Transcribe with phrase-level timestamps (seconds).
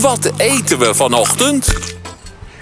[0.00, 1.66] Wat eten we vanochtend?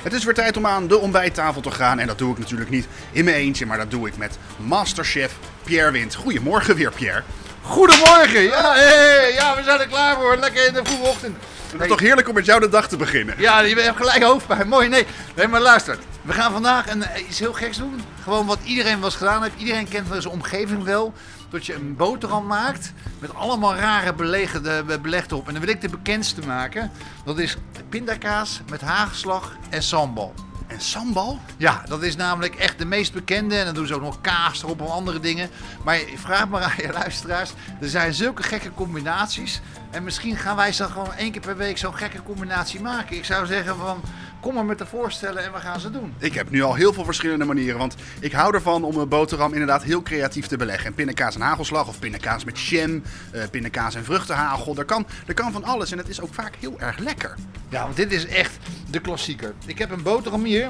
[0.02, 1.99] Het is weer tijd om aan de ontbijttafel te gaan.
[1.99, 5.33] En dat doe ik natuurlijk niet in mijn eentje, maar dat doe ik met Masterchef
[5.65, 6.15] Pierre Wind.
[6.15, 7.23] Goedemorgen weer, Pierre.
[7.62, 8.43] Goedemorgen!
[8.43, 10.37] Ja, hey, ja, we zijn er klaar voor.
[10.37, 11.37] Lekker in de vroege ochtend.
[11.73, 13.35] Het is toch heerlijk om met jou de dag te beginnen.
[13.38, 14.69] Ja, je hebt gelijk hoofdpijn.
[14.69, 14.88] Mooi.
[14.88, 15.98] Nee, nee maar luister.
[16.25, 18.00] We gaan vandaag een, eh, iets heel geks doen.
[18.22, 19.59] Gewoon wat iedereen was gedaan heeft.
[19.59, 21.12] Iedereen kent wel zijn omgeving wel.
[21.48, 25.46] Dat je een boterham maakt met allemaal rare belegde, beleg erop.
[25.46, 26.90] En dan wil ik de bekendste maken.
[27.25, 27.57] Dat is
[27.89, 30.34] pindakaas met hagelslag en sambal.
[30.67, 31.39] En sambal?
[31.57, 33.56] Ja, dat is namelijk echt de meest bekende.
[33.56, 35.51] En dan doen ze ook nog kaas erop en andere dingen.
[35.84, 37.53] Maar vraag maar aan je luisteraars.
[37.81, 39.61] Er zijn zulke gekke combinaties.
[39.91, 43.17] En misschien gaan wij zo gewoon één keer per week zo'n gekke combinatie maken.
[43.17, 44.01] Ik zou zeggen van,
[44.45, 46.15] kom maar met de voorstellen en we gaan ze doen.
[46.19, 47.79] Ik heb nu al heel veel verschillende manieren.
[47.79, 50.87] Want ik hou ervan om een boterham inderdaad heel creatief te beleggen.
[50.87, 53.03] En pindakaas en hagelslag of pindakaas met jam,
[53.34, 54.77] uh, pindakaas en vruchtenhagel.
[54.77, 57.34] Er kan, er kan van alles en het is ook vaak heel erg lekker.
[57.69, 58.59] Ja, want dit is echt
[58.91, 59.55] de klassieker.
[59.67, 60.69] Ik heb een boterham hier.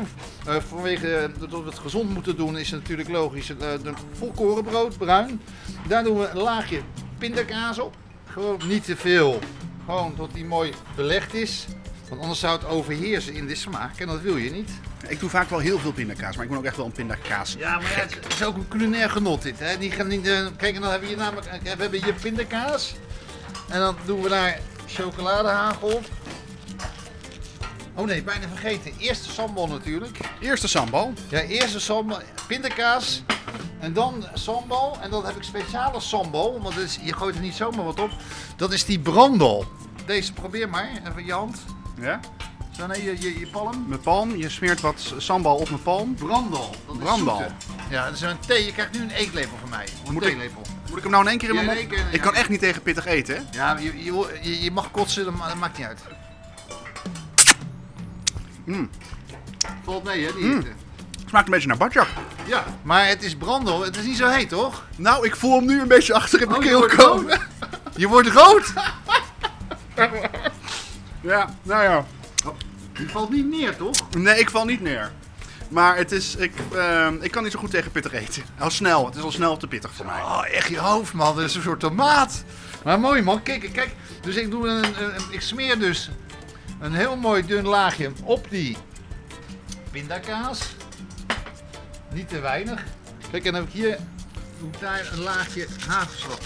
[0.49, 3.51] Uh, vanwege dat we het gezond moeten doen is het natuurlijk logisch.
[3.51, 5.41] Uh, volkorenbrood, bruin.
[5.89, 6.81] Daar doen we een laagje
[7.19, 7.95] pindakaas op.
[8.27, 9.39] Gewoon niet te veel.
[9.85, 11.67] Gewoon tot die mooi belegd is.
[12.15, 13.99] Want anders zou het overheersen in de smaak.
[13.99, 14.71] En dat wil je niet.
[15.09, 17.55] Ik doe vaak wel heel veel pindakaas, maar ik ben ook echt wel een pindakaas.
[17.59, 19.59] Ja, maar het is ook een culinair genot dit.
[19.59, 19.79] Hè?
[19.79, 22.95] Die gaan niet, uh, kijk, en dan hebben we hier namelijk we hebben hier pindakaas.
[23.69, 26.05] En dan doen we daar chocoladehagel op.
[27.95, 28.93] Oh nee, bijna vergeten.
[28.99, 30.19] Eerste sambal natuurlijk.
[30.41, 31.13] Eerste sambal?
[31.29, 32.19] Ja, eerste sambal.
[32.47, 33.23] Pindakaas.
[33.81, 34.99] En dan sambal.
[35.01, 36.61] En dan heb ik speciale sambal.
[36.63, 38.11] Want is, je gooit er niet zomaar wat op.
[38.57, 39.65] Dat is die brandel.
[40.07, 40.91] Deze probeer maar.
[41.09, 41.65] Even je hand.
[42.01, 42.21] Ja?
[42.77, 43.85] Zo, nee, je, je, je palm.
[43.89, 44.37] Mijn palm.
[44.37, 46.15] Je smeert wat sambal op mijn palm.
[46.15, 46.75] Brandel.
[46.87, 47.43] Dat Brandal.
[47.91, 48.65] Ja, dat is een thee.
[48.65, 49.87] Je krijgt nu een eetlepel van mij.
[50.07, 50.63] Een moet theelepel.
[50.89, 51.87] Moet ik hem nou in één keer in mijn mond?
[51.87, 53.43] Keer, ik kan echt niet tegen pittig eten, hè?
[53.51, 54.05] Ja, je,
[54.43, 55.25] je, je mag kotsen.
[55.25, 56.01] Dat maakt niet uit.
[58.65, 58.91] Mm.
[59.85, 60.33] Valt mee, hè?
[60.33, 60.65] Die mm.
[61.27, 62.09] Smaakt een beetje naar badjak.
[62.47, 63.85] Ja, maar het is brandel.
[63.85, 64.87] Het is niet zo heet, toch?
[64.97, 67.41] Nou, ik voel hem nu een beetje achter in mijn oh, keel komen.
[67.97, 68.73] Je wordt rood?
[71.25, 72.05] ja, nou ja.
[72.93, 74.11] Je valt niet neer, toch?
[74.11, 75.13] Nee, ik val niet neer.
[75.69, 78.43] Maar het is, ik, uh, ik kan niet zo goed tegen pittig eten.
[78.59, 80.23] Al snel, het is al snel te pittig voor mij.
[80.23, 81.37] Oh, echt je hoofd, man.
[81.37, 82.45] Dat is een soort tomaat.
[82.85, 83.43] Maar mooi, man.
[83.43, 83.95] Kijk, kijk.
[84.21, 86.11] Dus ik, doe een, een, ik smeer dus
[86.81, 88.77] een heel mooi dun laagje op die
[89.91, 90.61] pindakaas.
[92.13, 92.83] Niet te weinig.
[93.31, 93.99] Kijk, en dan heb ik hier
[94.73, 96.39] ik daar een laagje hagelslag.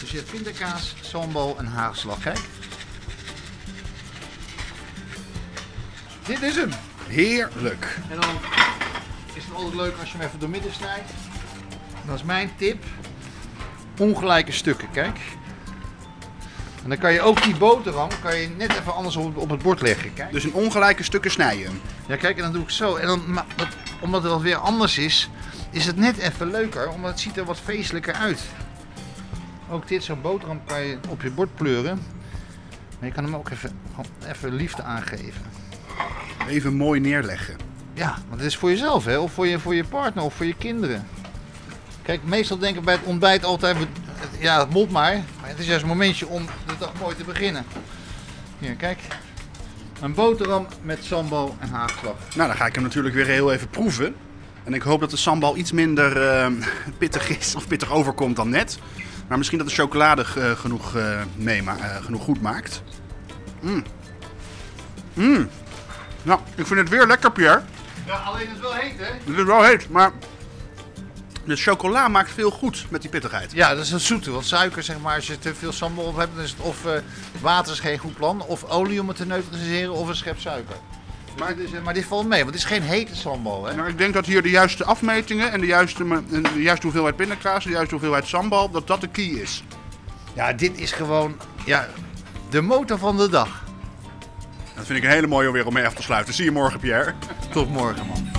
[0.00, 2.20] Dus je hebt pindakaas, sambal en hagelslag.
[2.20, 2.40] Kijk.
[6.26, 6.70] Dit is hem.
[7.06, 7.98] Heerlijk.
[8.10, 8.30] En dan
[9.34, 11.10] is het altijd leuk als je hem even door midden snijdt.
[12.06, 12.84] Dat is mijn tip.
[13.98, 15.18] Ongelijke stukken, kijk.
[16.82, 19.62] En dan kan je ook die boterham kan je net even anders op, op het
[19.62, 20.14] bord leggen.
[20.14, 20.32] Kijk.
[20.32, 21.80] Dus in ongelijke stukken snijden.
[22.06, 22.96] Ja, kijk, en dan doe ik zo.
[22.96, 23.40] En dan,
[24.00, 25.30] omdat het wat weer anders is,
[25.70, 26.90] is het net even leuker.
[26.90, 28.42] Omdat het ziet er wat feestelijker uit.
[29.70, 32.02] Ook dit, zo'n boterham kan je op je bord pleuren.
[32.98, 33.78] Maar je kan hem ook even,
[34.26, 35.61] even liefde aangeven.
[36.52, 37.56] Even mooi neerleggen.
[37.94, 39.18] Ja, want het is voor jezelf, hè?
[39.18, 41.06] Of voor je, voor je partner of voor je kinderen.
[42.02, 43.76] Kijk, meestal denken bij het ontbijt altijd,
[44.38, 45.14] ja, het moet maar.
[45.40, 47.64] Maar het is juist een momentje om de dag mooi te beginnen.
[48.58, 48.98] Hier, kijk.
[50.00, 52.16] Een boterham met sambal en haagslag.
[52.34, 54.14] Nou, dan ga ik hem natuurlijk weer heel even proeven.
[54.64, 56.46] En ik hoop dat de sambal iets minder uh,
[56.98, 58.78] pittig is of pittig overkomt dan net.
[59.28, 62.82] Maar misschien dat de chocolade uh, genoeg, uh, meema genoeg goed maakt.
[63.60, 63.84] Mmm.
[65.14, 65.48] Mmm.
[66.22, 67.62] Nou, ik vind het weer lekker, Pierre.
[68.06, 69.04] Ja, alleen het is wel heet, hè?
[69.04, 70.12] Het is wel heet, maar
[71.44, 73.52] de chocola maakt veel goed met die pittigheid.
[73.52, 74.30] Ja, dat is het zoete.
[74.30, 76.84] Want suiker, zeg maar, als je te veel sambal op hebt, dan is het of
[76.86, 76.92] uh,
[77.40, 80.76] water is geen goed plan, of olie om het te neutraliseren, of een schep suiker.
[81.38, 83.64] Maar, dus, maar dit valt mee, want het is geen hete sambal.
[83.64, 83.74] Hè?
[83.74, 86.04] Nou, ik denk dat hier de juiste afmetingen en de juiste,
[86.54, 89.64] de juiste hoeveelheid pindakaas, de juiste hoeveelheid sambal, dat dat de key is.
[90.34, 91.88] Ja, dit is gewoon ja,
[92.50, 93.61] de motor van de dag.
[94.82, 96.34] Dat vind ik een hele mooie weer om mee af te sluiten.
[96.34, 97.12] Zie je morgen, Pierre.
[97.50, 98.31] Tot morgen, man.